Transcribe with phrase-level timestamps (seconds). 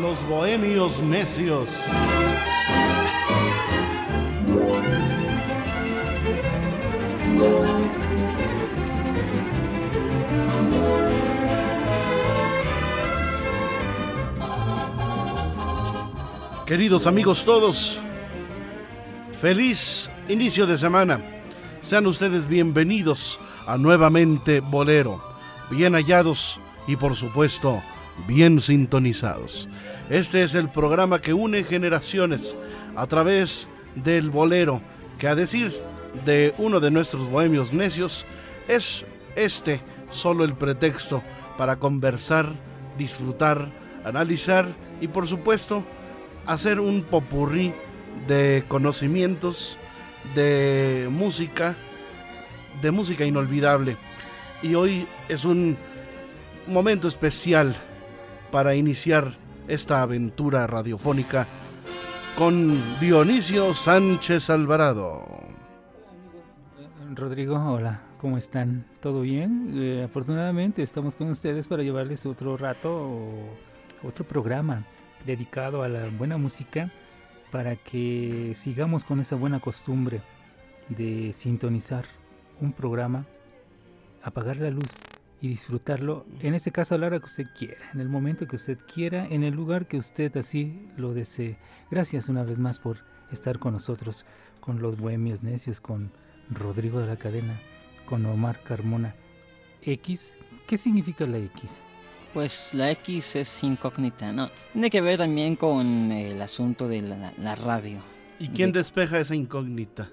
[0.00, 1.68] Los bohemios necios.
[16.66, 17.98] Queridos amigos todos,
[19.38, 21.20] feliz inicio de semana.
[21.82, 25.20] Sean ustedes bienvenidos a Nuevamente Bolero,
[25.70, 27.82] bien hallados y por supuesto
[28.26, 29.68] bien sintonizados.
[30.08, 32.56] Este es el programa que une generaciones
[32.96, 34.80] a través del bolero,
[35.18, 35.74] que a decir
[36.24, 38.24] de uno de nuestros bohemios necios,
[38.68, 41.22] es este solo el pretexto
[41.56, 42.52] para conversar,
[42.98, 43.68] disfrutar,
[44.04, 44.66] analizar
[45.00, 45.84] y por supuesto
[46.46, 47.72] hacer un popurrí
[48.26, 49.76] de conocimientos,
[50.34, 51.74] de música,
[52.82, 53.96] de música inolvidable.
[54.62, 55.76] Y hoy es un
[56.66, 57.74] momento especial
[58.50, 59.34] para iniciar
[59.68, 61.46] esta aventura radiofónica
[62.36, 65.24] con Dionisio Sánchez Alvarado.
[67.14, 68.84] Rodrigo, hola, ¿cómo están?
[69.00, 69.72] ¿Todo bien?
[69.74, 73.18] Eh, afortunadamente estamos con ustedes para llevarles otro rato
[74.02, 74.84] otro programa
[75.26, 76.90] dedicado a la buena música
[77.50, 80.20] para que sigamos con esa buena costumbre
[80.88, 82.04] de sintonizar
[82.60, 83.26] un programa,
[84.22, 85.00] apagar la luz
[85.40, 88.56] y disfrutarlo, en este caso a la hora que usted quiera, en el momento que
[88.56, 91.56] usted quiera, en el lugar que usted así lo desee.
[91.90, 92.98] Gracias una vez más por
[93.32, 94.26] estar con nosotros,
[94.60, 96.12] con los Bohemios Necios, con
[96.50, 97.58] Rodrigo de la Cadena,
[98.04, 99.14] con Omar Carmona.
[99.82, 101.82] X, ¿qué significa la X?
[102.34, 104.50] Pues la X es incógnita, ¿no?
[104.72, 107.98] Tiene que ver también con el asunto de la, radio.
[108.38, 110.10] ¿Y quién despeja esa incógnita?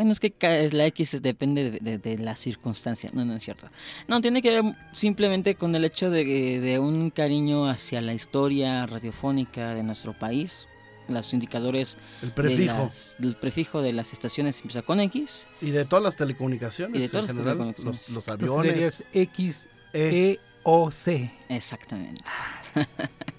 [0.00, 0.32] Bueno, es que
[0.72, 3.66] la X depende de, la circunstancia, no, no es cierto.
[4.08, 9.74] No, tiene que ver simplemente con el hecho de, un cariño hacia la historia radiofónica
[9.74, 10.66] de nuestro país.
[11.06, 12.88] Los indicadores el prefijo.
[13.18, 15.46] del prefijo de las estaciones empieza con X.
[15.60, 16.98] Y de todas las telecomunicaciones.
[16.98, 18.08] Y de todas las telecomunicaciones.
[18.08, 19.06] Los, aviones.
[19.12, 21.30] X, E, O, C.
[21.50, 22.22] Exactamente.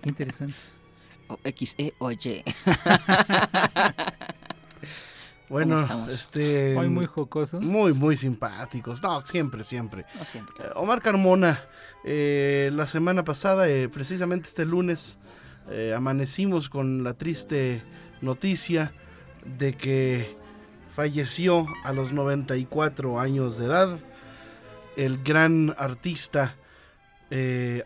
[0.04, 0.54] interesante.
[1.28, 2.44] O X, E, O, Y.
[5.52, 5.78] Bueno,
[6.10, 6.74] este.
[6.76, 7.62] Muy, muy jocosos.
[7.62, 9.04] Muy, muy simpáticos.
[9.04, 10.06] No, siempre, siempre.
[10.16, 10.56] No, siempre.
[10.64, 11.62] Eh, Omar Carmona,
[12.04, 15.20] eh, la semana pasada, eh, precisamente este lunes,
[15.96, 17.82] amanecimos con la triste
[18.20, 18.92] noticia
[19.58, 20.36] de que
[20.94, 24.00] falleció a los 94 años de edad
[24.98, 26.56] el gran artista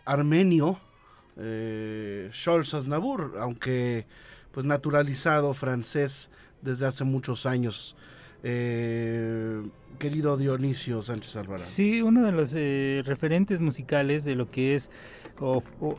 [0.06, 0.80] armenio
[1.38, 4.08] eh, Charles Aznavour, aunque
[4.52, 6.30] pues naturalizado francés
[6.66, 7.96] desde hace muchos años.
[8.44, 9.62] Eh,
[9.98, 11.66] querido Dionisio Sánchez Alvarado.
[11.66, 14.92] Sí, uno de los eh, referentes musicales de lo que es,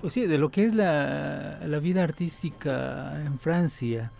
[0.08, 4.12] sí, de lo que es la, vida artística en Francia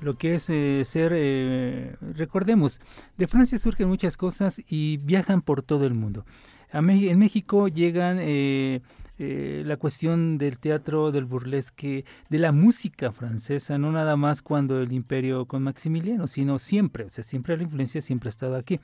[0.00, 2.80] lo que es eh, ser, recordemos,
[3.16, 6.26] de Francia surgen muchas cosas y viajan por todo el mundo.
[6.72, 8.18] en México llegan
[9.18, 14.80] eh, la cuestión del teatro, del burlesque, de la música francesa, no nada más cuando
[14.80, 18.80] el imperio con Maximiliano, sino siempre, o sea, siempre la influencia siempre ha estado aquí.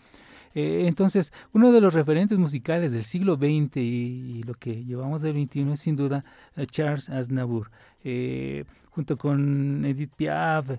[0.55, 5.35] Eh, entonces, uno de los referentes musicales del siglo XX y, lo que llevamos del
[5.35, 6.25] XXI es sin duda
[6.57, 7.71] eh, Charles Aznavour.
[8.91, 10.71] junto con Edith Piaf,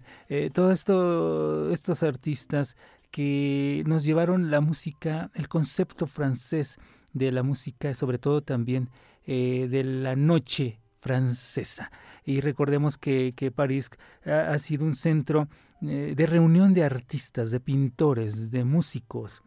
[0.53, 2.75] todos esto, estos artistas
[3.11, 6.79] que nos llevaron la música, el concepto francés
[7.13, 8.89] de la música, sobre todo también
[9.25, 11.91] eh, de la noche francesa.
[12.25, 13.89] Y recordemos que, París
[14.25, 15.47] ha, sido un centro
[15.81, 19.41] eh, de reunión de artistas, de pintores, de músicos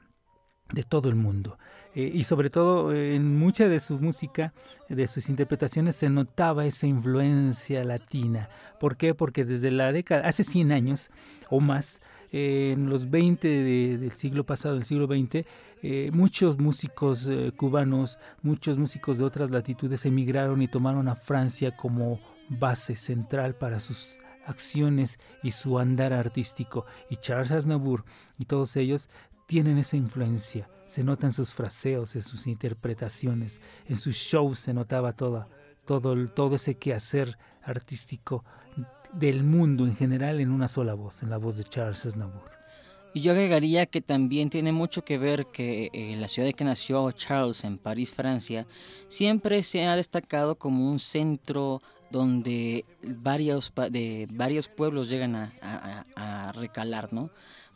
[0.72, 1.58] de todo el mundo.
[1.94, 4.54] Eh, y sobre todo en mucha de su música,
[4.88, 8.48] de sus interpretaciones, se notaba esa influencia latina.
[8.80, 9.14] ¿Por qué?
[9.14, 11.10] Porque desde la década, hace 100 años
[11.50, 12.00] o más,
[12.32, 15.46] en los 20 del siglo pasado, del siglo XX,
[15.82, 21.76] eh, muchos músicos eh, cubanos, muchos músicos de otras latitudes emigraron y tomaron a Francia
[21.76, 26.87] como base central para sus acciones y su andar artístico.
[27.11, 28.05] Y Charles Aznavour
[28.38, 29.08] y todos ellos
[29.46, 30.70] tienen esa influencia.
[30.87, 35.49] Se notan sus fraseos, en sus interpretaciones, en sus shows se notaba toda,
[35.84, 38.44] todo, todo ese quehacer artístico
[39.12, 42.51] del mundo en general en una sola voz, en la voz de Charles Aznavour.
[43.14, 46.64] Y yo agregaría que también tiene mucho que ver que eh, la ciudad de que
[46.64, 48.66] nació Charles, en París, Francia,
[49.08, 57.12] siempre se ha destacado como un centro donde varios, de varios pueblos llegan a, recalar,
[57.12, 57.30] ¿no?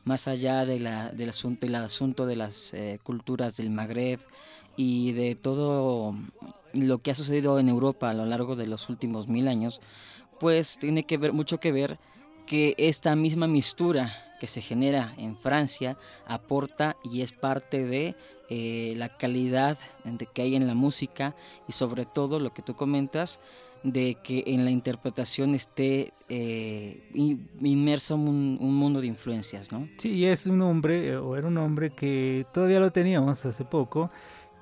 [0.04, 4.20] Más allá de la, del, asunto, del asunto de las eh, culturas del Magreb
[4.76, 6.14] y de todo
[6.72, 9.80] lo que ha sucedido en Europa a lo largo de los últimos mil años,
[10.38, 11.98] pues tiene que ver mucho que ver
[12.46, 15.96] que esta misma mistura que se genera en Francia
[16.26, 18.14] aporta y es parte de
[18.48, 19.78] eh, la calidad
[20.32, 21.34] que hay en la música
[21.68, 23.40] y sobre todo lo que tú comentas
[23.82, 27.08] de que en la interpretación esté eh,
[27.60, 29.88] inmerso un, un, mundo de influencias, ¿no?
[29.98, 34.10] Sí, es un hombre, o era un hombre que todavía lo teníamos hace poco,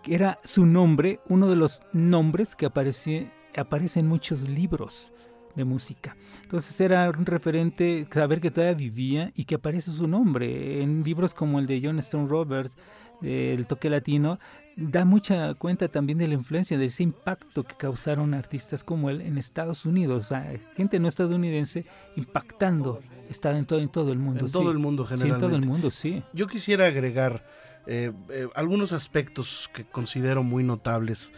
[0.03, 5.13] que era su nombre, uno de los nombres que aparece, aparece en muchos libros
[5.55, 6.17] de música.
[6.43, 11.35] Entonces era un referente saber que todavía vivía y que aparece su nombre en libros
[11.35, 12.77] como el de John Stone Roberts,
[13.23, 14.37] El toque latino,
[14.77, 19.21] da mucha cuenta también de la influencia, de ese impacto que causaron artistas como él
[19.21, 20.31] en Estados Unidos,
[20.77, 21.87] gente no estadounidense
[22.17, 23.01] impactando,
[23.31, 24.45] está en todo, en todo el mundo.
[24.45, 25.39] En todo el mundo generalmente.
[25.39, 26.23] Sí, en todo el mundo, sí.
[26.33, 27.45] Yo quisiera agregar
[27.87, 31.33] eh, eh, algunos aspectos que considero muy notables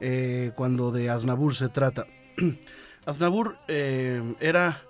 [0.00, 2.06] eh, cuando de Aznavour se trata.
[3.10, 4.82] Aznavour eh, era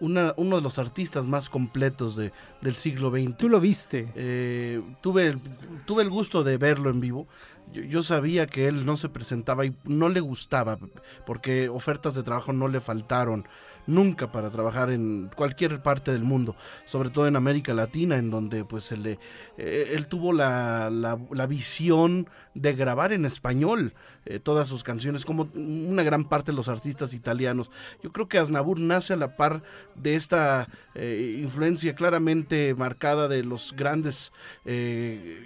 [0.00, 3.36] una, uno de los artistas más completos de, del siglo XX.
[3.36, 4.08] ¿Tú lo viste?
[4.14, 5.40] Eh, tuve, el,
[5.84, 7.26] tuve el gusto de verlo en vivo.
[7.72, 10.78] Yo, sabía que él no se presentaba y no le gustaba,
[11.26, 13.48] porque ofertas de trabajo no le faltaron
[13.86, 16.54] nunca para trabajar en cualquier parte del mundo,
[16.84, 19.18] sobre todo en América Latina, en donde pues él,
[19.58, 23.94] eh, él tuvo la, la, visión de grabar en español
[24.26, 27.70] eh, todas sus canciones, como una gran parte de los artistas italianos.
[28.02, 29.62] Yo creo que Aznavour nace a la par
[29.94, 34.32] de esta eh, influencia claramente marcada de los grandes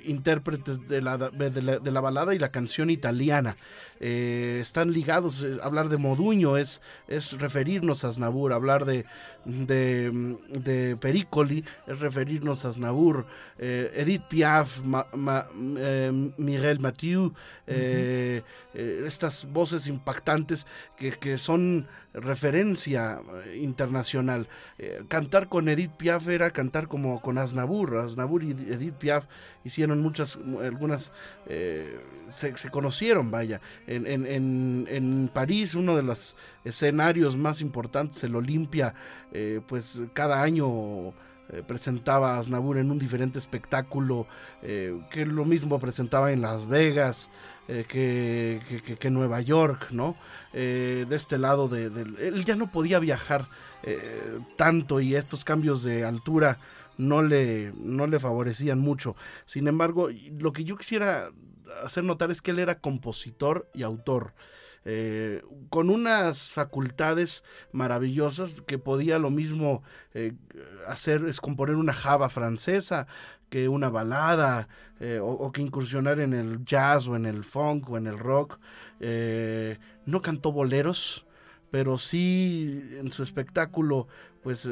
[0.04, 3.56] intérpretes de la, de la, balada y la canción italiana.
[3.98, 9.04] están ligados, hablar de Moduño es, es referirnos a Aznavour hablar de,
[9.44, 13.26] de, Pericoli es referirnos a Aznavour,
[13.58, 14.80] eh, Edith Piaf,
[15.78, 17.32] eh, Miguel Mathieu,
[18.74, 20.66] eh, estas voces impactantes
[20.96, 23.20] que, que son referencia
[23.54, 24.48] internacional.
[25.08, 27.98] cantar con Edith Piaf era cantar como con Aznavour.
[27.98, 29.26] Aznavour y Edith Piaf
[29.64, 31.12] hicieron muchas, algunas,
[31.46, 33.60] se, se, conocieron, vaya.
[33.86, 36.34] En, en, en, París, uno de los
[36.64, 38.94] escenarios más importantes, el Olimpia,
[39.68, 41.14] pues, cada año
[41.50, 44.26] eh, presentaba a Aznavour en un diferente espectáculo,
[44.62, 47.30] eh, que lo mismo presentaba en Las Vegas,
[47.68, 48.60] eh, que,
[48.98, 50.16] que, Nueva York, ¿no?
[50.52, 53.46] de este lado de, Él ya no podía viajar
[54.56, 56.58] tanto y estos cambios de altura
[56.96, 59.16] no le, no le favorecían mucho.
[59.46, 60.08] Sin embargo,
[60.38, 61.30] lo que yo quisiera
[61.84, 64.32] hacer notar es que él era compositor y autor.
[64.84, 69.82] Eh, con unas facultades maravillosas que podía lo mismo
[70.14, 70.32] eh,
[70.86, 73.06] hacer, es componer una java francesa
[73.50, 74.68] que una balada
[75.00, 78.58] eh, o, que incursionar en el jazz o en el funk o en el rock.
[80.06, 81.26] no cantó boleros,
[81.70, 84.06] pero sí en su espectáculo,
[84.42, 84.68] pues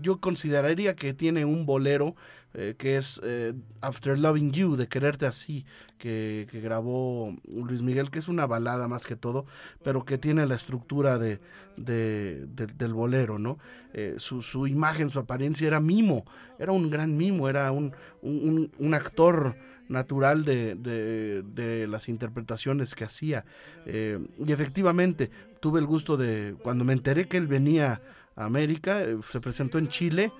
[0.00, 2.16] yo consideraría que tiene un bolero
[2.54, 5.64] eh, que es eh, After Loving You, de Quererte Así,
[5.96, 9.46] que, grabó Luis Miguel, que es una balada más que todo,
[9.82, 11.40] pero que tiene la estructura de,
[11.76, 13.58] del bolero, ¿no?
[13.94, 16.26] Eh, su, imagen, su apariencia era mimo,
[16.58, 19.56] era un gran mimo, era un, un, actor
[19.88, 23.46] natural de, de, las interpretaciones que hacía.
[23.86, 25.30] y efectivamente,
[25.60, 28.02] tuve el gusto de, cuando me enteré que él venía
[28.36, 30.32] a América, se presentó en Chile,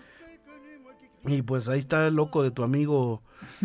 [1.25, 3.23] y pues ahí está el loco de tu amigo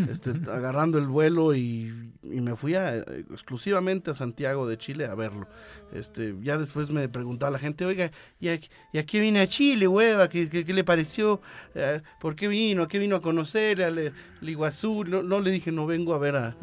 [0.09, 5.47] este, agarrando el vuelo y, me fui a, exclusivamente a Santiago de Chile a verlo.
[5.91, 9.87] Este, ya después me preguntaba la gente, oiga, ¿y a, y qué viene a Chile,
[9.87, 10.29] hueva?
[10.29, 11.41] ¿Qué, qué, le pareció?
[11.73, 12.83] Eh, ¿Por qué vino?
[12.83, 13.81] ¿A qué vino a conocer?
[13.81, 15.03] Al Iguazú.
[15.05, 16.57] No, no, le dije, no vengo a ver a,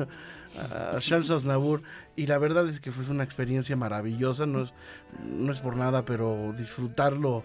[0.94, 1.82] a Charles Aznavour.
[2.16, 4.46] Y la verdad es que fue una experiencia maravillosa.
[4.46, 4.74] No es,
[5.24, 7.42] no es por nada, pero disfrutarlo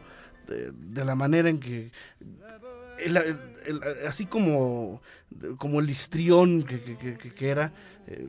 [0.48, 1.92] de, de la manera en que
[4.08, 5.02] así como,
[5.58, 7.74] como el histrión que, era,
[8.08, 8.28] eh,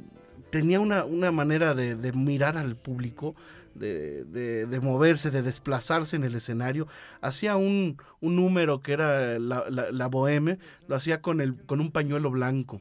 [0.50, 3.34] tenía una, manera de, mirar al público,
[3.74, 6.88] de, moverse, de desplazarse en el escenario.
[7.20, 10.58] Hacía un, número que era la, la, boheme,
[10.88, 12.80] lo hacía con, el, con un pañuelo blanco.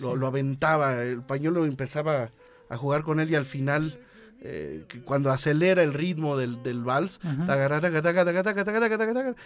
[0.00, 2.32] Lo, lo aventaba, el pañuelo empezaba
[2.68, 4.00] a jugar con él y al final
[4.46, 7.18] eh, que cuando acelera el ritmo del, del vals,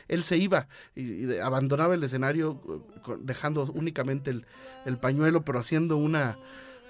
[0.09, 2.61] él se iba y, abandonaba el escenario
[3.09, 4.45] eh, dejando únicamente el,
[4.85, 6.37] el pañuelo, pero haciendo una,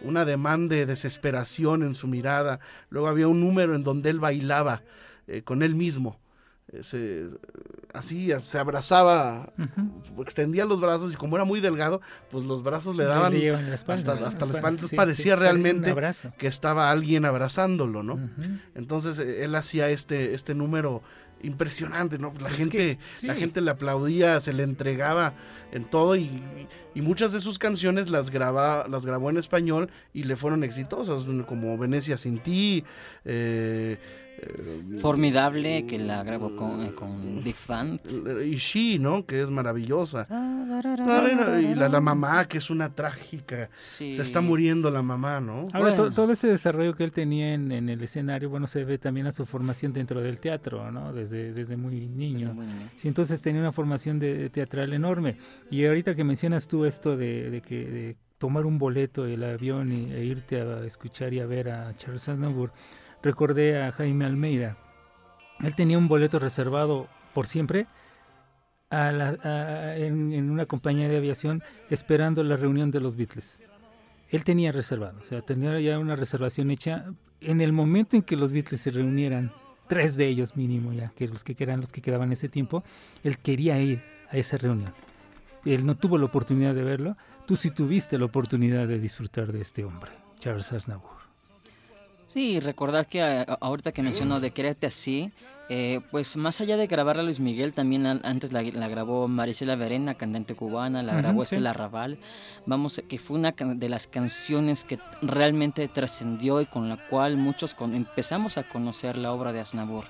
[0.01, 2.61] una demanda de desesperación en su mirada.
[2.89, 4.83] Luego había un número en donde él bailaba
[5.27, 6.19] eh, con él mismo.
[6.73, 7.29] Eh, se-
[7.95, 9.53] así se abrazaba,
[10.21, 14.13] extendía los brazos y como era muy delgado, pues los brazos le daban la espalda,
[14.13, 14.69] hasta, hasta la espalda.
[14.71, 15.95] Entonces Sí, parecía sí, realmente
[16.39, 18.19] que estaba alguien abrazándolo, ¿no?
[18.75, 21.03] Entonces eh, él hacía este, este número
[21.43, 22.33] impresionante, ¿no?
[22.41, 23.27] La Es gente, que, sí.
[23.27, 25.35] la gente le aplaudía, se le entregaba
[25.71, 26.43] en todo y,
[26.95, 31.25] y muchas de sus canciones las graba, las grabó en español y le fueron exitosas,
[31.47, 32.85] como Venecia sin ti,
[33.25, 33.99] eh,
[35.01, 38.01] Formidable, que la grabó con, eh, con Big Band.
[38.45, 39.25] y She, ¿no?
[39.27, 40.27] Que es maravillosa.
[41.61, 43.71] Y la, la mamá, que es una trágica.
[43.75, 44.15] Sí.
[44.15, 45.65] Se está muriendo la mamá, ¿no?
[45.73, 46.13] Ahora, Bueno.
[46.13, 49.33] todo ese desarrollo que él tenía en, en el escenario, bueno, se ve también a
[49.33, 51.13] su formación dentro del teatro, ¿no?
[51.13, 52.49] Desde, desde muy niño.
[52.49, 52.91] Desde muy niño.
[52.97, 55.37] Sí, entonces tenía una formación de, teatral enorme.
[55.71, 59.93] Y ahorita que mencionas tú esto de, de que de tomar un boleto el avión
[59.93, 62.73] y, e irte a escuchar y a ver a Charles Aznavour,
[63.23, 64.77] recordé a Jaime Almeida.
[65.61, 67.87] Él tenía un boleto reservado por siempre
[68.91, 73.61] en, una compañía de aviación esperando la reunión de los Beatles.
[74.31, 77.07] Él tenía reservado, o sea, tenía ya una reservación hecha
[77.41, 79.53] en el momento en que los Beatles se reunieran,
[79.89, 82.85] tres de ellos mínimo ya, que los que eran los que quedaban ese tiempo,
[83.25, 84.93] él quería ir a esa reunión.
[85.65, 89.61] Él no tuvo la oportunidad de verlo, tú sí tuviste la oportunidad de disfrutar de
[89.61, 90.11] este hombre,
[90.41, 91.18] Charles Aznavour.
[92.29, 95.33] Sí, recordar que a- a- ahorita que mencionó de quererte así,
[95.71, 99.29] eh, pues más allá de grabar a Luis Miguel, también an- antes la, la grabó
[99.29, 101.55] Marisela Verena, cantante cubana, la grabó sí.
[101.55, 102.19] Estela Raval,
[102.67, 107.73] vamos, que fue una de las canciones que realmente trascendió y con la cual muchos
[107.75, 110.05] con- empezamos a conocer la obra de Aznavour.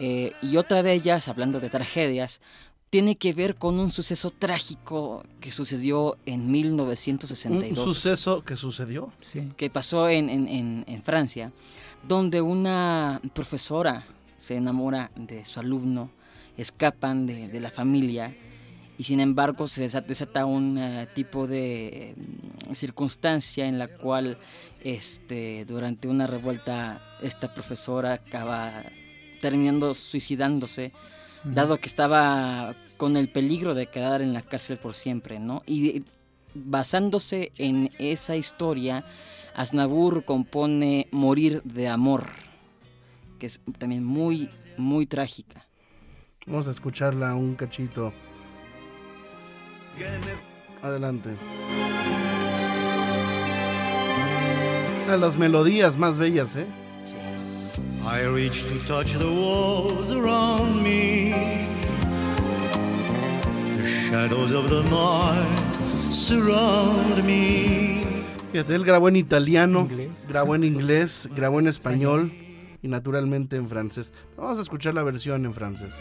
[0.00, 2.40] Eh, y otra de ellas, hablando de tragedias,
[2.90, 9.12] tiene que ver con un suceso trágico que sucedió en Un 1962 suceso que sucedió.
[9.20, 9.48] Sí.
[9.56, 11.52] que pasó en, en- en- en Francia,
[12.06, 14.06] donde una profesora
[14.38, 16.10] se enamora de su alumno,
[16.56, 18.34] escapan de, de la familia
[18.96, 22.14] y sin embargo se desata, desata un eh, tipo de
[22.68, 24.38] mm, circunstancia en la cual
[24.82, 28.82] este, durante una revuelta esta profesora acaba
[29.40, 30.92] terminando suicidándose
[31.44, 35.62] dado que estaba con el peligro de quedar en la cárcel por siempre, ¿no?
[35.66, 36.04] Y
[36.54, 39.04] basándose en esa historia,
[39.54, 42.26] Aznavour compone Morir de Amor,
[43.38, 45.66] que es también muy, muy trágica.
[46.46, 48.12] Vamos a escucharla un cachito.
[50.82, 51.36] Adelante.
[55.04, 56.66] Una de las melodías más bellas, ¿eh?
[58.04, 61.32] I reach to touch the walls around me.
[63.76, 68.04] The shadows of the night surround me.
[68.52, 70.26] Fíjate, él grabó en italiano, Inglés.
[70.26, 72.32] grabó en inglés, grabó en español
[72.82, 74.12] y naturalmente en francés.
[74.36, 75.92] Vamos a escuchar la versión en francés.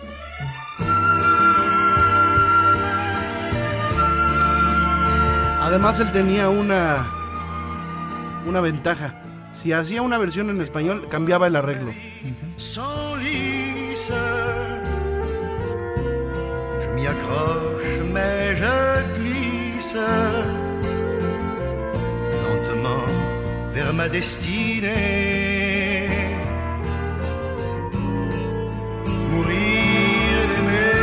[5.59, 7.05] Además él tenía una
[8.47, 9.13] una ventaja.
[9.57, 11.91] Si hacía una versión en español, cambiaba el arreglo.
[12.57, 14.13] Sans lisse,
[16.79, 19.95] je m'y accroche, mais je glisse
[22.43, 23.07] lentement
[23.73, 26.07] vers ma destinée.
[29.31, 31.01] Mourir d'aimer.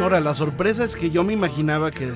[0.00, 2.12] Ahora, la sorpresa es que yo me imaginaba que,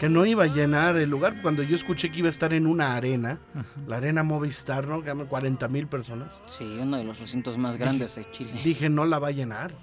[0.00, 1.42] que no iba a llenar el lugar.
[1.42, 3.38] Cuando yo escuché que iba a estar en una arena,
[3.86, 5.02] la arena Movistar, ¿no?
[5.02, 6.40] Que 40 mil personas.
[6.46, 8.50] Sí, uno de los recintos más grandes de Chile.
[8.64, 9.74] Dije, no la va a llenar.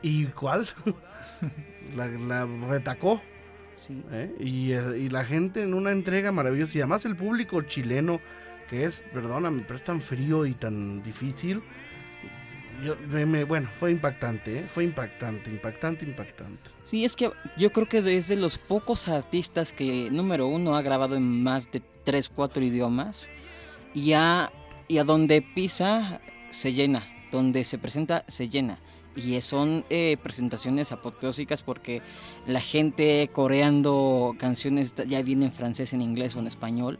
[0.00, 0.66] ¿Y cuál?
[1.94, 3.20] la, la retacó.
[3.76, 4.02] Sí.
[4.12, 4.34] ¿eh?
[4.40, 6.78] Y, eh, y la gente en una entrega maravillosa.
[6.78, 8.18] Y además el público chileno,
[8.70, 11.60] que es, perdóname, pero es tan frío y tan difícil.
[12.84, 12.96] Yo,
[13.26, 14.64] me- bueno, fue impactante, ¿eh?
[14.68, 16.70] fue impactante, impactante, impactante.
[16.84, 20.82] Sí, es que yo creo que es de los pocos artistas que, número uno, ha
[20.82, 23.28] grabado en más de 3, 4 idiomas
[23.94, 24.50] y a,
[24.88, 26.20] y a donde pisa
[26.50, 28.78] se llena, donde se presenta se llena.
[29.16, 32.00] Y son eh, presentaciones apoteósicas porque
[32.46, 36.98] la gente coreando canciones ya viene en francés, en inglés o en español.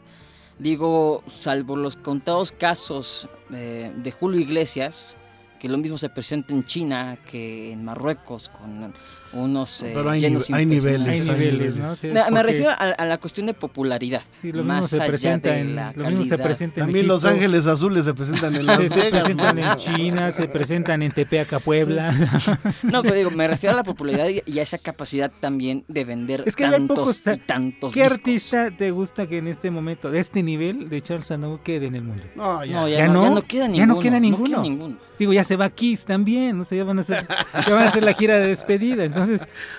[0.59, 5.17] Digo, salvo los contados casos eh, de Julio Iglesias,
[5.61, 8.93] que lo mismo se presenta en China que en Marruecos con
[9.33, 11.29] unos eh, Pero hay, llenos hay niveles.
[11.29, 11.95] Hay niveles, ¿no?
[11.95, 14.23] Sí, Me, me refiero a, a la cuestión de popularidad.
[14.41, 16.45] Sí, lo más mismo se allá presenta de en, la lo mismo se calidad.
[16.47, 19.71] presenta en También Los Ángeles Azules se presentan en Las se, se presentan ¿no?
[19.73, 22.13] en China, se presentan en Tepeaca, Puebla.
[22.83, 26.43] No, pero digo, me refiero a la popularidad y, a esa capacidad también de vender
[26.47, 28.19] Es que hay tantos pocos, y tantos ¿Qué discos.
[28.19, 31.95] artista te gusta que en este momento, de este nivel de Charles Aznavour quede en
[31.95, 32.23] el mundo?
[32.35, 32.73] No, ya.
[32.81, 33.23] No, ya, ¿Ya no, no?
[33.25, 33.95] ya no queda Ya ninguno.
[33.95, 34.63] no queda ninguno.
[34.63, 34.97] ninguno.
[35.19, 37.27] Digo, ya se va Kiss también, no sé, ya van a hacer,
[37.67, 39.05] ya van a hacer la gira de despedida.
[39.05, 39.20] Entonces,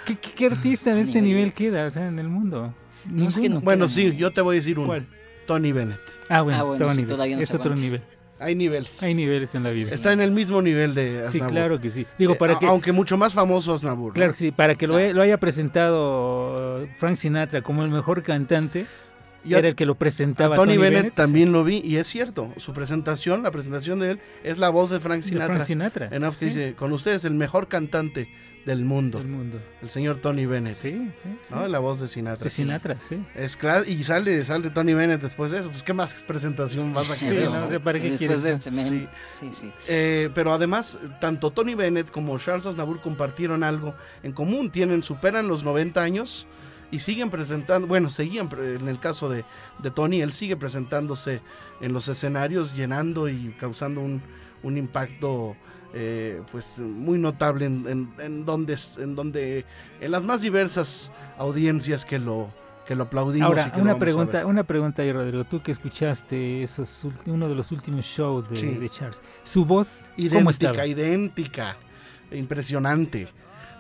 [0.05, 2.73] ¿qué, qué- qué artista de este Ni nivel queda o sea, en el mundo?
[3.05, 3.59] No, es que Ninguno.
[3.59, 3.65] no.
[3.65, 4.87] Bueno, sí, yo te voy a decir uno.
[4.87, 5.07] ¿Cuál?
[5.47, 5.99] Tony Bennett.
[6.29, 7.07] Ah, bueno, Ah, bueno, otro sí, nivel.
[7.09, 8.01] todavía no es otro nivel.
[8.39, 9.03] Hay niveles.
[9.03, 9.93] Hay niveles en la vida.
[9.93, 11.51] Está en el mismo nivel de Sí, Aznavour.
[11.51, 12.05] claro que sí.
[12.17, 14.09] Digo, Eh, para a- que, Aunque mucho más famoso Aznavour.
[14.09, 14.13] ¿no?
[14.13, 15.37] claro que sí, para que lo, haya- lo haya
[15.95, 18.85] presentado Frank Sinatra como el mejor cantante,
[19.47, 22.49] era el que lo a presentaba Tony, Bennett, Bennett, también lo vi y es cierto.
[22.57, 25.55] Su presentación, la presentación de él, es la voz de Frank de Sinatra.
[25.55, 26.09] Frank Sinatra.
[26.11, 28.27] En off Sí, dice, con ustedes el mejor cantante
[28.65, 29.59] del mundo, del mundo.
[29.81, 30.75] el señor Tony Bennett.
[30.75, 31.53] Sí, sí, sí.
[31.53, 31.67] ¿no?
[31.67, 32.43] La voz de Sinatra.
[32.43, 33.23] De Sinatra, sí.
[33.35, 35.69] Es y sale, sale Tony Bennett después de eso.
[35.69, 37.45] Pues, ¿qué más presentación vas a Sí, querer?
[37.49, 37.65] no, no?
[37.65, 38.43] o sea, ¿para qué Después quieres?
[38.43, 39.07] de este Sí.
[39.39, 39.71] sí, sí.
[39.87, 44.69] Eh, pero además, tanto Tony Bennett como Charles Aznavour compartieron algo en común.
[44.69, 46.45] Tienen, superan los 90 años
[46.91, 49.45] y siguen presentando, bueno, seguían pre- en el caso de,
[49.79, 51.41] de Tony, él sigue presentándose
[51.79, 54.21] en los escenarios, llenando y causando un,
[54.61, 55.55] un impacto
[55.93, 59.65] eh, pues muy notable en, en- en donde, en donde,
[59.99, 62.49] en las más diversas audiencias que lo,
[62.87, 63.39] que lo aplaudimos.
[63.39, 65.43] y Ahora, que una pregunta, una pregunta ahí, Rodrigo.
[65.43, 68.67] Tú que escuchaste esos, uno de los últimos shows de, Sí.
[68.75, 70.87] de Charles, ¿su voz cómo idéntica, estaba?
[70.87, 71.77] idéntica,
[72.31, 73.27] impresionante.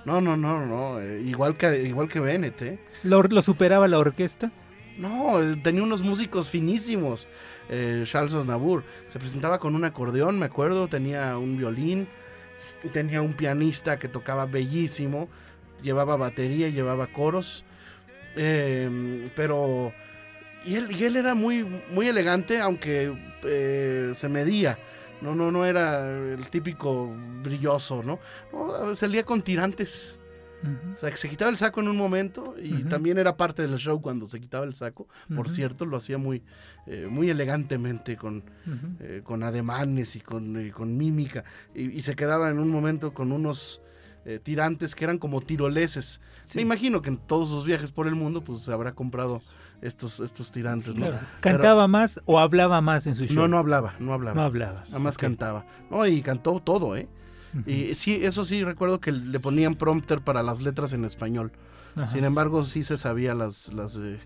[0.05, 2.79] No, no, no, no, eh, igual que igual que Bennett, ¿eh?
[3.03, 4.51] ¿Lo, lo superaba la orquesta?
[4.97, 7.27] No, eh, tenía unos músicos finísimos.
[7.69, 12.07] eh, Charles Aznavour se presentaba con un acordeón, me acuerdo, tenía un violín,
[12.91, 15.29] tenía un pianista que tocaba bellísimo,
[15.81, 17.63] llevaba batería, llevaba coros,
[18.35, 19.93] eh, pero
[20.65, 24.77] y él, él era muy muy elegante, aunque eh, se medía.
[25.21, 26.01] No, no, no era
[26.33, 28.19] el típico brilloso, ¿no?
[28.51, 30.19] no salía con tirantes.
[30.93, 33.77] O sea, que se quitaba el saco en un momento y también era parte del
[33.77, 35.07] show cuando se quitaba el saco.
[35.35, 36.43] Por cierto, lo hacía muy,
[36.87, 38.43] eh, muy elegantemente con,
[38.99, 41.43] eh, con ademanes y con, y con mímica.
[41.73, 43.81] Y, y se quedaba en un momento con unos
[44.23, 46.21] eh, tirantes que eran como tiroleses.
[46.45, 46.57] Sí.
[46.57, 49.41] Me imagino que en todos sus viajes por el mundo pues se habrá comprado
[49.81, 50.95] estos, estos tirantes.
[50.95, 51.07] ¿no?
[51.07, 53.43] Claro, ¿Cantaba más o hablaba más en su show?
[53.43, 54.35] no, no hablaba, no hablaba.
[54.35, 54.83] No hablaba.
[54.85, 55.65] Nada más cantaba.
[55.89, 57.07] No, y cantó todo, ¿eh?
[57.59, 61.51] Ujú, Y sí, eso sí, recuerdo que le ponían prompter para las letras en español.
[61.95, 62.07] ajá.
[62.07, 63.71] Sin embargo, sí se sabía las...
[63.73, 64.19] las eh,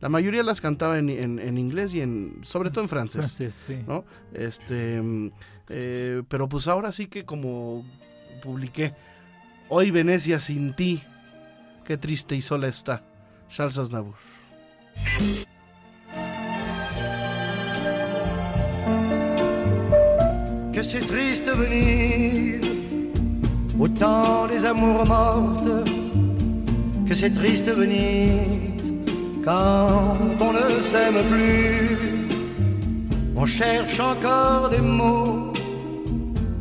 [0.00, 3.22] la mayoría las cantaba en, en- en inglés y en sobre todo en francés.
[3.38, 3.76] Entonces, sí.
[3.86, 4.04] ¿no?
[4.34, 5.30] Este, mm,
[5.68, 7.84] eh, pero pues ahora sí que como
[8.42, 8.94] publiqué,
[9.68, 11.04] hoy Venecia sin ti,
[11.84, 13.04] qué triste y sola está.
[13.48, 14.16] Charles Aznavour.
[20.72, 22.71] que c'est triste Venise,
[23.82, 25.88] autant des amours mortes,
[27.04, 28.94] que c'est triste Venise,
[29.44, 31.98] quand on ne s'aime plus,
[33.34, 35.52] on cherche encore des mots,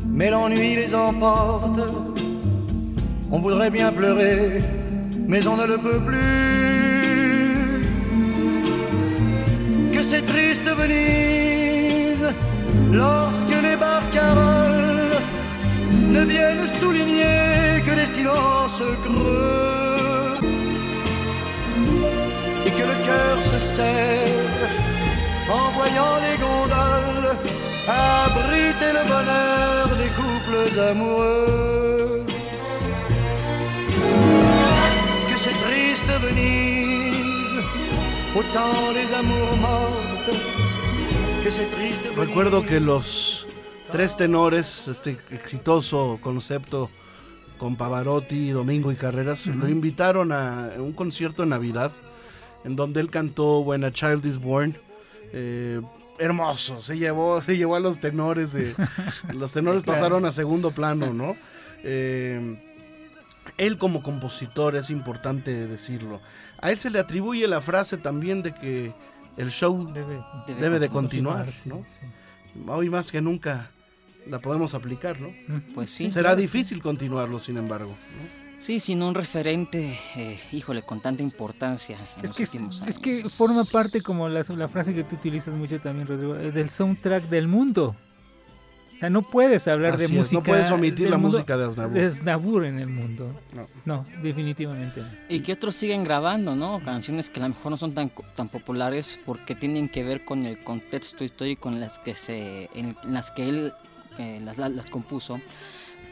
[0.07, 1.79] mais l'ennui les emporte,
[3.29, 4.57] on voudrait bien pleurer,
[5.27, 6.21] mais on ne le peut plus,
[9.93, 12.25] que c'est triste Venise,
[12.91, 14.50] lorsque les ne viennent
[16.81, 20.35] souligner que des silences creux
[22.65, 24.69] et que le cœur se serre
[25.57, 27.31] en voyant les gondoles
[27.87, 32.23] abriter le bonheur des couples amoureux.
[35.29, 37.57] Que c'est triste Venise,
[38.39, 40.35] autant les amours mortes.
[41.43, 42.25] Que c'est triste Venise.
[42.25, 43.40] Recuerdo que los
[43.91, 46.89] tres tenores, este exitoso concepto
[47.57, 51.91] con Pavarotti, Domingo y Carreras, lo invitaron a un concierto en Navidad,
[52.63, 54.77] en donde él cantó When a Child is Born.
[55.33, 55.81] Eh,
[56.19, 58.73] hermoso, se llevó, se llevó a los tenores, de-
[59.33, 59.99] los tenores Claro.
[59.99, 61.35] pasaron a segundo plano, ¿no?
[61.83, 62.57] Eh,
[63.57, 66.21] él como compositor es importante decirlo.
[66.61, 68.93] A él se le atribuye la frase también de que
[69.37, 70.19] el show Debe,
[70.59, 71.83] debe de continuar, ¿no?
[71.87, 72.01] sí.
[72.67, 73.71] hoy más que nunca
[74.27, 75.27] la podemos aplicar, ¿no?
[75.29, 75.73] Ujú.
[75.73, 76.09] Pues sí.
[76.11, 77.89] Será difícil continuarlo, sin embargo.
[77.91, 78.41] ¿no?
[78.59, 82.95] Sí, sin un referente, eh, híjole, con tanta importancia en Es los que, últimos años.
[82.95, 86.51] es que forma parte, como la, la frase que tú utilizas mucho también, Rodrigo, eh,
[86.51, 87.95] del soundtrack del mundo.
[88.99, 90.37] sea, no puedes hablar de es, música.
[90.39, 91.93] no puedes omitir la mundo música de Aznavour.
[91.95, 93.35] de Aznavour en el mundo.
[93.55, 93.67] No.
[93.85, 95.07] No, definitivamente no.
[95.27, 96.79] Y que otros siguen grabando, ¿no?
[96.85, 100.23] Canciones que a lo mejor no son tan, co- tan populares porque tienen que ver
[100.23, 103.73] con el contexto histórico en las que, se, en las que él
[104.43, 105.39] las, las compuso.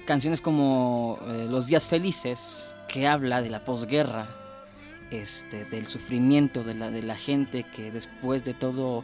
[0.06, 4.28] Canciones como eh, Los Días Felices, que habla de la posguerra,
[5.12, 9.04] este, del sufrimiento de la, de la gente que después de todo,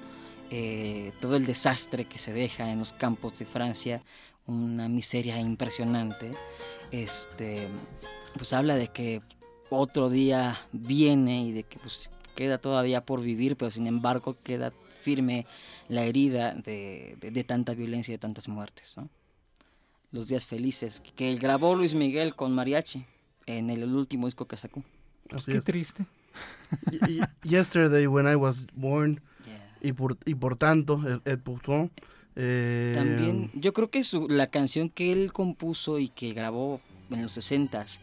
[0.49, 4.03] eh, todo el desastre que se deja en los campos de Francia,
[4.47, 6.31] una miseria impresionante,
[6.91, 7.67] este,
[8.35, 9.21] pues habla de que
[9.69, 14.71] otro día viene y de que pues, queda todavía por vivir, pero sin embargo queda
[14.99, 15.45] firme
[15.89, 18.97] la herida de, de- de tanta violencia y de tantas muertes.
[18.97, 19.09] ¿no?
[20.11, 23.05] Los días felices, que grabó Luis Miguel con mariachi
[23.45, 24.83] en el último disco que sacó.
[25.31, 25.65] Así Qué es.
[25.65, 26.05] triste.
[26.91, 29.77] Y- y- Yesterday When I Was Born Yeah.
[29.89, 31.41] y por, y por tanto, el, el
[32.35, 37.21] eh, También, yo creo que su, la canción que él compuso y que grabó en
[37.21, 37.99] los 60s,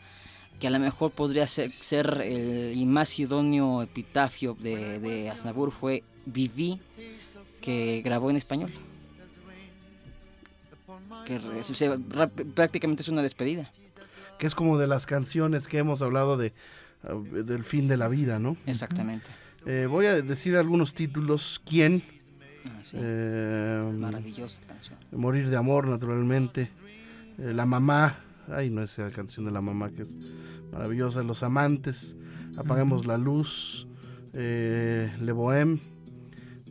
[0.60, 5.72] que a lo mejor podría ser, ser el y más idóneo epitafio de, de Aznavour
[5.72, 6.80] fue Viví,
[7.62, 8.70] que grabó en español.
[11.26, 13.70] Que re- se- se- ra- prácticamente es una despedida.
[14.38, 16.52] que es como de las canciones que hemos hablado de
[17.04, 18.56] ah, del fin de la vida, ¿no?
[18.66, 19.30] Exactamente.
[19.66, 21.60] Eh, voy a decir algunos títulos.
[21.64, 22.02] ¿Quién?
[22.66, 22.96] Ah, sí.
[23.00, 24.98] Eh, Maravillosa canción.
[25.12, 26.70] Morir de amor, naturalmente.
[27.38, 28.18] Eh, la mamá.
[28.48, 30.16] Ay, no esa canción de la mamá que es
[30.72, 31.22] maravillosa.
[31.22, 32.16] Los amantes.
[32.56, 33.86] Apaguemos la luz.
[34.34, 35.78] Eh, Le Bohème.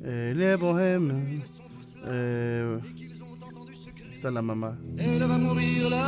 [0.04, 1.42] Eh, Le Bohème.
[2.08, 2.80] Eh,
[4.14, 4.78] está la mamá.
[4.98, 6.02] Elle va mourir là.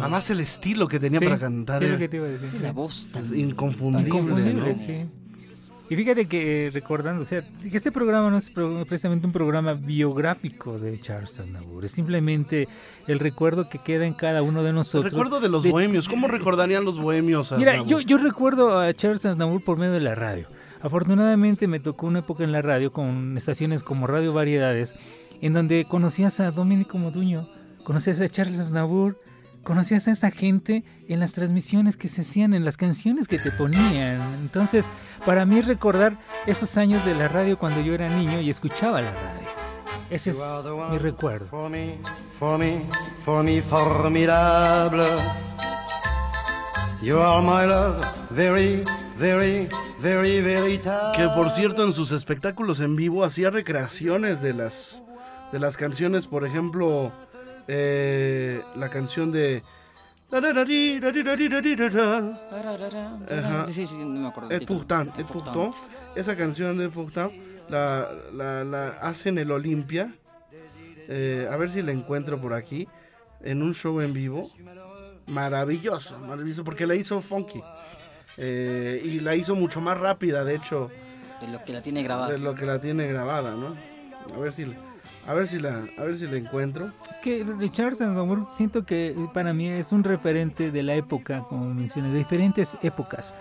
[0.00, 2.30] Además el estilo que tenía Sí, para cantar es lo era que te iba a
[2.30, 2.60] decir.
[2.60, 4.08] La voz tan- es inconfundible.
[4.08, 4.74] Inconfundible, ¿no?
[4.74, 5.04] sí.
[5.88, 9.32] Y fíjate que eh, recordando, o sea, que este programa no es pro- precisamente un
[9.32, 12.66] programa biográfico de Charles Aznavour, es simplemente
[13.06, 15.12] el recuerdo que queda en cada uno de El nosotros.
[15.12, 16.08] recuerdo de los de- bohemios.
[16.08, 17.52] ¿Cómo recordarían los bohemios?
[17.52, 20.48] a Mira, yo, yo recuerdo a Charles Aznavour por medio de la radio.
[20.86, 24.94] Afortunadamente me tocó una época en la radio con estaciones como Radio Variedades,
[25.40, 27.48] en donde conocías a Domenico Moduño,
[27.82, 29.20] conocías a Charles Aznavour,
[29.64, 33.50] conocías a esa gente en las transmisiones que se hacían, en las canciones que te
[33.50, 34.22] ponían.
[34.40, 34.88] Entonces,
[35.24, 39.10] para mí recordar esos años de la radio cuando yo era niño y escuchaba la
[39.10, 39.48] radio.
[40.08, 40.40] Ese es
[40.88, 41.46] mi recuerdo.
[42.30, 42.76] Formidable.
[47.02, 48.84] You are my love, very,
[49.18, 49.68] very,
[50.00, 51.16] very véritable.
[51.16, 55.02] Que por cierto en sus espectáculos en vivo hacía recreaciones de las
[55.52, 57.12] de las canciones, por ejemplo,
[57.68, 59.62] eh, la canción de
[63.30, 63.66] Ajá.
[63.66, 64.48] Sí, sí, no me acuerdo.
[64.48, 64.78] del Et título.
[64.80, 66.16] pourtant, Et et pourtant, pourtant.
[66.16, 67.30] esa canción de Pourtant
[67.68, 70.12] la, la, la hace en el Olimpia.
[71.08, 72.88] Eh, a ver si la encuentro por aquí.
[73.42, 74.48] En un show en vivo.
[75.28, 77.62] Maravilloso, maravilloso, porque la hizo funky.
[78.38, 80.90] Eh, y la hizo mucho más rápida, de hecho,
[81.40, 82.32] De lo que la tiene grabada.
[82.32, 83.74] de lo que la tiene grabada, ¿no?
[84.34, 84.66] A ver si,
[85.26, 86.92] a ver si la, a ver si la encuentro.
[87.10, 91.72] Es que Charles Aznavour siento que para mí es un referente de la época, como
[91.72, 93.34] mencioné, de diferentes épocas.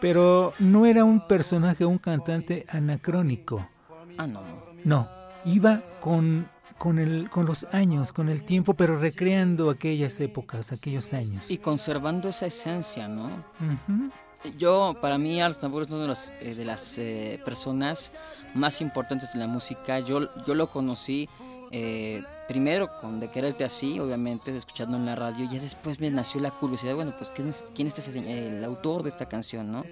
[0.00, 3.68] Pero no era un personaje, un cantante anacrónico.
[4.16, 4.40] Ah, no.
[4.84, 5.08] No,
[5.44, 6.46] iba con,
[6.78, 11.50] con, el, con los años, con el tiempo, pero recreando aquellas épocas, aquellos años.
[11.50, 13.26] Y conservando esa esencia, ¿no?
[13.26, 14.10] Ujú.
[14.56, 18.12] Yo, para mí, Aznavour es una de, los, eh, de las eh, personas
[18.54, 19.98] más importantes de la música.
[20.00, 21.28] Yo, yo lo conocí
[21.70, 25.44] eh, primero con De Quererte Así, obviamente, escuchando en la radio.
[25.50, 29.08] Y después me nació la curiosidad, bueno, pues, ¿quién es, quién es el autor de
[29.10, 29.84] esta canción, no?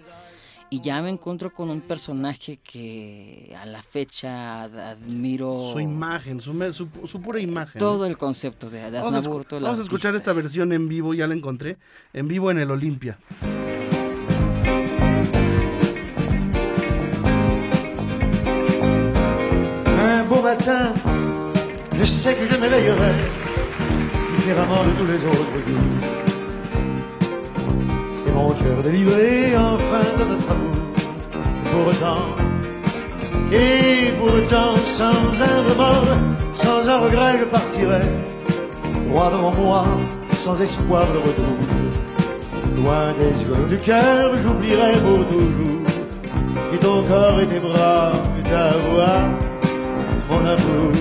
[0.68, 6.40] Y ya me encuentro con un personaje que a la fecha ad- admiro Su imagen,
[6.40, 7.78] su, su, su pura imagen.
[7.78, 11.14] todo el concepto de, de Vamos a, escu- vamos a escuchar esta versión en vivo,
[11.14, 11.76] ya la encontré.
[12.12, 13.16] En vivo en el Olimpia.
[21.94, 23.12] Je sais que je m'éveillerai
[24.36, 25.86] différemment de tous les autres jours.
[28.26, 30.76] Et mon cœur délivré enfin de notre amour.
[31.70, 32.24] Pour autant,
[33.52, 36.16] et pour autant, sans un remords,
[36.52, 38.02] sans un regret, je partirai.
[39.08, 39.84] Droit devant moi,
[40.32, 41.58] sans espoir de retour.
[42.76, 45.82] Loin des yeux du cœur, j'oublierai pour toujours.
[46.74, 49.45] Et ton corps et tes bras et ta voix
[50.28, 50.92] mon amour.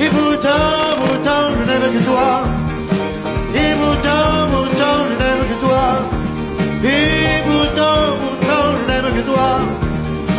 [0.00, 2.42] Et pourtant, pourtant, je n'aime que toi.
[3.54, 5.84] Et pourtant, pourtant, je n'aime que toi.
[6.84, 9.50] Et pourtant, pourtant, je n'aime que toi.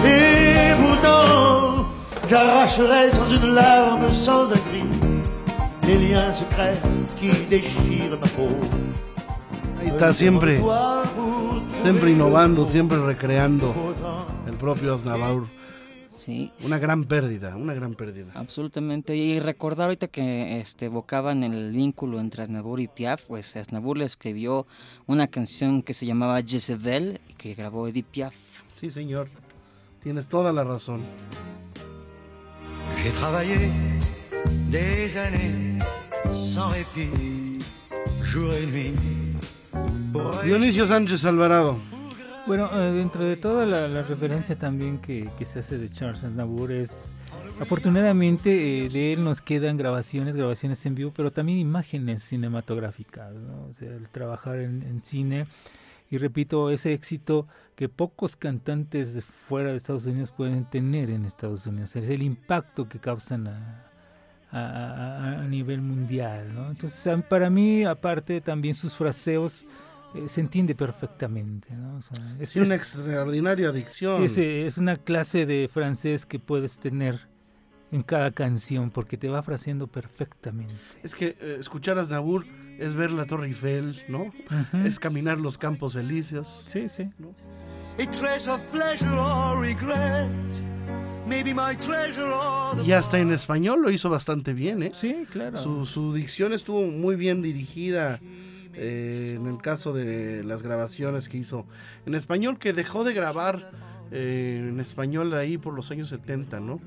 [0.06, 1.86] Et pourtant,
[2.30, 4.84] j'arracherai sans une larme, sans un cri,
[5.88, 6.82] les liens secrets
[7.16, 8.58] qui déchirent ma peau.
[9.80, 10.62] Ahí está siempre,
[11.70, 13.74] siempre innovando, siempre recreando
[14.48, 15.44] el propio Aznavour.
[16.14, 18.32] Sí, Una gran pérdida, una gran pérdida.
[18.36, 19.16] absolutamente.
[19.16, 24.06] Y recordar ahorita que este, evocaban el vínculo entre Aznavour y Piaf, pues Aznavour le
[24.06, 24.68] escribió
[25.08, 28.36] una canción que se llamaba Jezebel y que grabó Edith Piaf.
[28.76, 29.28] Sí, señor.
[30.04, 31.02] Tienes toda la razón.
[33.02, 33.72] J'ai travaillé
[34.70, 35.80] des années
[36.32, 37.58] sans répit,
[38.22, 38.94] jour et nuit.
[40.12, 41.78] pour Dionisio Sánchez Alvarado.
[42.46, 47.16] Bueno, eh, dentro de toda la, referencia también que, se hace de Charles Aznavour es,
[47.60, 53.68] afortunadamente eh, de él nos quedan grabaciones, grabaciones en vivo, pero también imágenes cinematográficas, ¿no?
[53.70, 55.48] O sea, el trabajar en, en cine
[56.12, 61.66] y repito, ese éxito que pocos cantantes fuera de Estados Unidos pueden tener en Estados
[61.66, 63.86] Unidos, es el impacto que causan a,
[64.52, 66.70] a- a- a nivel mundial, ¿no?
[66.70, 69.66] Entonces, para mí, aparte, también sus fraseos
[70.16, 71.98] eh, se entiende perfectamente, ¿no?
[71.98, 74.22] O sea, es, Sí, una es- extraordinaria adicción.
[74.28, 77.28] sí, sí, es una clase de francés que puedes tener
[77.92, 80.74] en cada canción porque te va fraseando perfectamente.
[81.04, 82.46] Es que eh, escuchar a Aznavour
[82.80, 84.24] es ver la Torre Eiffel, ¿no?
[84.24, 84.78] Ujú.
[84.86, 86.66] Es caminar los campos elíseos.
[86.68, 87.10] Sí, sí.
[88.00, 90.28] A trace of pleasure or regret.
[91.28, 94.92] Maybe my treasure or the Y hasta en español lo hizo bastante bien, ¿eh?
[94.94, 95.58] Sí, claro.
[95.58, 98.20] Su, su dicción estuvo muy bien dirigida
[98.76, 101.66] eh, en el caso de las grabaciones que hizo
[102.06, 103.72] en español, que dejó de grabar
[104.12, 106.80] eh, en español ahí por los años 70, ¿no?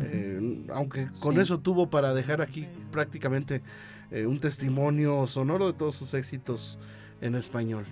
[0.00, 1.40] Eh, aunque con Sí.
[1.40, 3.62] eso tuvo para dejar aquí prácticamente
[4.10, 6.78] eh, un testimonio sonoro de todos sus éxitos
[7.20, 7.84] en español.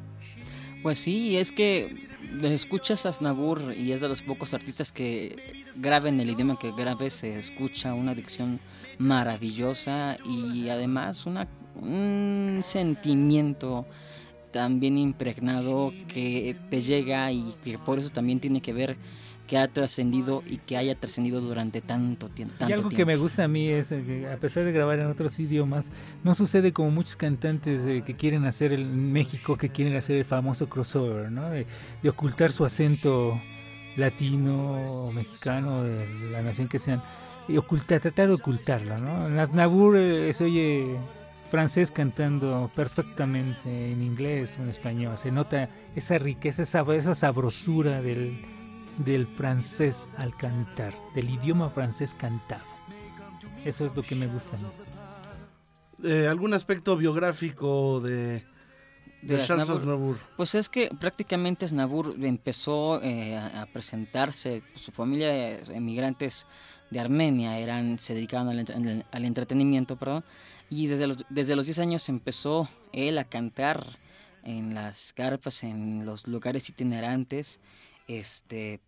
[0.82, 1.96] Pues sí, es que
[2.42, 5.36] escuchas a Aznavour y es de los pocos artistas que
[5.76, 8.60] graba en el idioma que grabe, se escucha una dicción
[8.98, 11.48] maravillosa y además una,
[11.80, 13.84] un sentimiento
[14.52, 18.96] también impregnado que te llega y que por eso también tiene que ver
[19.46, 23.44] que ha trascendido y que haya trascendido durante tanto, tiempo Y algo que me gusta
[23.44, 25.92] a mí es eh, que a pesar de grabar en otros idiomas,
[26.24, 30.24] no sucede como muchos cantantes eh, que quieren hacer el- México, que quieren hacer el
[30.24, 31.48] famoso crossover, ¿no?
[31.50, 31.64] De,
[32.02, 33.40] de ocultar su acento
[33.96, 37.00] latino o mexicano, de la nación que sean,
[37.46, 39.28] y ocultar, tratar de ocultarlo, ¿no?
[39.28, 40.96] En Aznavour eh, se oye
[41.46, 48.02] francés cantando perfectamente en inglés o en español, se nota esa riqueza, esa, esa sabrosura
[48.02, 48.44] del,
[48.98, 52.64] del francés al cantar, del idioma francés cantado.
[53.64, 54.66] Eso es lo que me gusta a mí.
[56.04, 58.44] Eh, ¿Algún aspecto biográfico de,
[59.22, 59.80] de, De Charles Aznavour.
[59.80, 60.16] Aznavour?
[60.36, 66.46] Pues es que prácticamente Aznavour empezó eh, a, a presentarse, su familia emigrantes
[66.90, 70.24] de Armenia eran se dedicaban al, al entretenimiento, perdón,
[70.70, 73.98] y desde los, desde los 10 años empezó él a cantar
[74.44, 77.60] en las carpas, en los lugares itinerantes,
[78.08, 78.80] este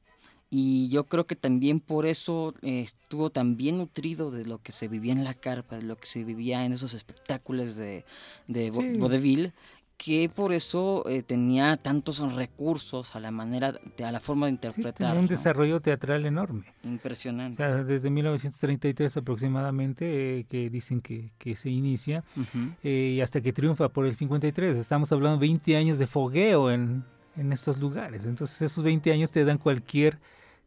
[0.50, 4.72] y yo creo que también por eso eh, estuvo tan bien nutrido de lo que
[4.72, 8.06] se vivía en la carpa, de lo que se vivía en esos espectáculos de,
[8.46, 8.96] de Sí.
[8.96, 9.52] vodevil,
[9.98, 14.50] que por eso eh, tenía tantos recursos a la manera, de- a la forma de
[14.52, 14.94] Sí, interpretar.
[15.08, 15.28] tenía un ¿no?
[15.28, 16.64] desarrollo teatral enorme.
[16.84, 17.56] O Impresionante.
[17.56, 22.22] sea, desde 1933 aproximadamente, eh, que dicen que, que se inicia,
[22.84, 24.76] eh, y hasta que triunfa por el 53.
[24.76, 27.04] Estamos hablando de 20 años de fogueo en,
[27.36, 28.24] en estos lugares.
[28.24, 30.18] Entonces esos 20 años te dan cualquier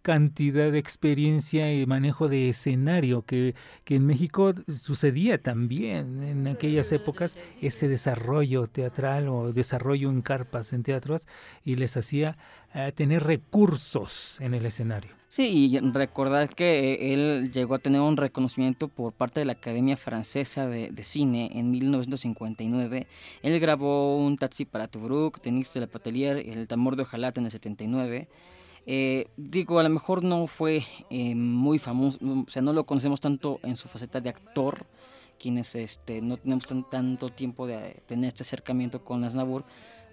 [0.02, 6.92] cantidad de experiencia y manejo de escenario que, que en México sucedía también en aquellas
[6.92, 11.28] épocas ese desarrollo teatral o desarrollo en carpas en teatros
[11.64, 12.38] y les hacía
[12.74, 15.12] eh, tener recursos en el escenario.
[15.28, 19.96] Sí, y recordar que él llegó a tener un reconocimiento por parte de la Academia
[19.96, 23.08] Francesa de, de Cine en 1959.
[23.42, 27.46] Él grabó un taxi para Tobruk, Tenis de la Patelier, El tambor de Ojalata en
[27.46, 28.28] el 79.
[28.88, 33.22] Eh, digo, a lo mejor no fue eh, muy famoso, o sea, no lo conocemos
[33.22, 34.86] tanto en su faceta de actor,
[35.40, 39.66] quienes este, no tenemos tan- tanto tiempo de tener este acercamiento con Aznavour,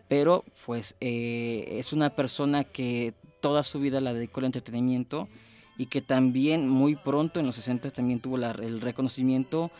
[0.09, 5.28] pero pues eh, es una persona que toda su vida la dedicó al entretenimiento
[5.78, 9.70] y que también muy pronto en los 60 también tuvo el reconocimiento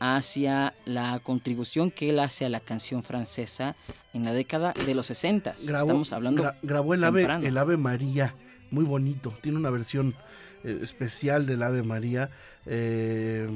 [0.00, 3.74] hacia la contribución que él hace a la canción francesa
[4.12, 5.54] en la década de los 60.
[5.66, 7.46] Grabó, Estamos hablando gra- grabó el ave, temprano.
[7.46, 8.34] el ave María,
[8.70, 9.34] muy bonito.
[9.40, 10.14] Tiene una versión
[10.64, 12.30] eh, especial del ave María.
[12.66, 13.48] eh,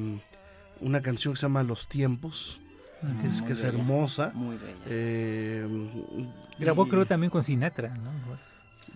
[0.81, 2.59] una canción que se llama Los Tiempos,
[3.21, 4.33] que es, que hermosa.
[4.35, 4.75] Muy bella.
[4.87, 5.65] eh,
[6.59, 8.11] Grabó y- creo también con Sinatra, ¿no?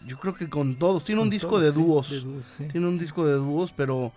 [0.07, 1.05] yo creo que con todos.
[1.05, 2.11] Tiene un disco todos, de sí, dúos.
[2.11, 2.65] de dúos, sí.
[2.71, 4.13] Tiene un disco de dúos, pero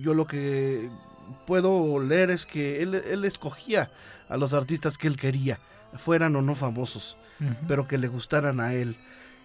[0.00, 0.88] yo lo que
[1.46, 3.90] puedo leer es que él, él escogía
[4.28, 5.58] a los artistas que él quería,
[5.96, 7.16] fueran o no famosos,
[7.68, 8.96] pero que le gustaran a él.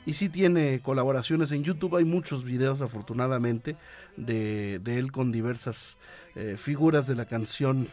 [0.05, 3.75] Y sí tiene colaboraciones en YouTube, hay muchos videos afortunadamente
[4.17, 5.97] de, de él con diversas
[6.35, 7.87] eh, figuras de la canción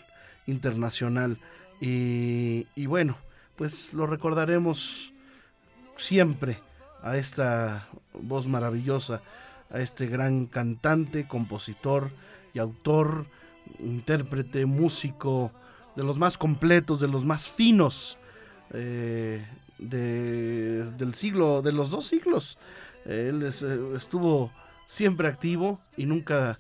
[0.47, 1.39] internacional.
[1.81, 3.19] Y, y bueno,
[3.57, 5.13] pues lo recordaremos
[5.97, 6.59] siempre
[7.03, 9.21] a esta voz maravillosa,
[9.71, 12.11] a este gran cantante, compositor
[12.55, 13.27] y autor,
[13.81, 15.51] intérprete, músico,
[15.97, 18.19] de los más completos, de los más finos
[18.73, 19.45] eh,
[19.79, 22.59] de- del siglo, de los dos siglos.
[23.05, 24.53] Él es, eh, estuvo
[24.87, 26.59] siempre activo y nunca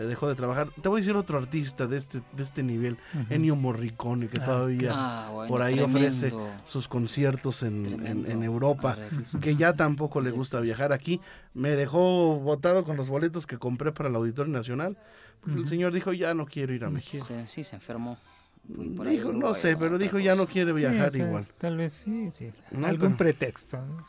[0.00, 0.68] dejó de trabajar.
[0.80, 3.24] Te voy a decir otro artista de este, de este nivel, Ujú.
[3.34, 6.32] Ennio Morricone, que Ah, todavía Ah, bueno, por ahí tremendo, ofrece
[6.64, 8.96] sus conciertos en, en- Europa
[9.40, 11.20] que ya tampoco le gusta viajar aquí.
[11.54, 14.96] Me dejó botado con los boletos que compré para el Auditorio Nacional.
[15.40, 17.26] Porque el señor dijo, ya no quiero ir a México.
[17.48, 18.16] Sí, se enfermó.
[18.64, 21.48] Dijo, no sé, pero dijo, ya no quiere Sí, viajar o sea, igual.
[21.58, 22.50] Tal vez sí, sí.
[22.70, 23.76] No, Algún pero- pretexto.
[23.78, 24.04] ¿no?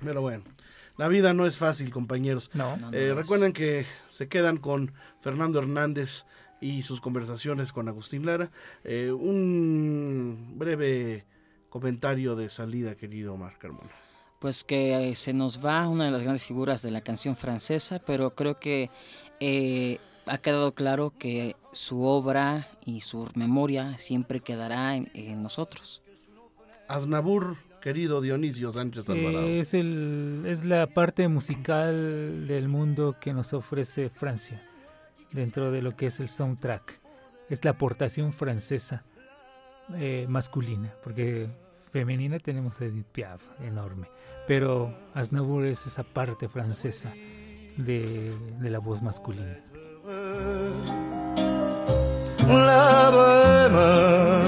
[0.00, 0.44] Pero bueno,
[0.98, 2.50] la vida no es fácil, compañeros.
[2.54, 2.76] No.
[2.76, 3.16] No, no Eh, es.
[3.16, 6.24] recuerden que se quedan con Fernando Hernández
[6.60, 8.50] y sus conversaciones con Agustín Lara.
[8.84, 11.24] Eh, un breve
[11.70, 13.90] comentario de salida, querido Omar Carmona.
[14.40, 17.98] Pues que eh, se nos va una de las grandes figuras de la canción francesa,
[17.98, 18.90] pero creo que
[19.40, 26.02] eh, ha quedado claro que su obra y su memoria siempre quedará en, en nosotros.
[26.88, 27.56] Aznabur,
[27.88, 29.46] querido Dionisio Sánchez Alvarado.
[29.46, 34.62] Eh, es, el, es la parte musical del mundo que nos ofrece Francia
[35.32, 37.00] dentro de lo que es el soundtrack.
[37.48, 39.04] Es la aportación francesa
[39.94, 41.48] eh, masculina, porque
[41.90, 44.08] femenina tenemos a Edith Piaf, enorme.
[44.46, 47.10] Pero Aznavour es esa parte francesa
[47.78, 49.64] de, de la voz masculina.
[52.46, 54.47] La bohème, la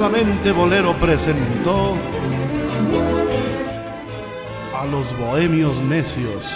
[0.00, 1.96] Nuevamente Bolero presentó
[4.72, 6.46] a los bohemios necios.